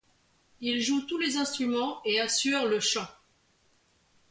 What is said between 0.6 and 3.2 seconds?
Il joue tous les instruments et assure le chant.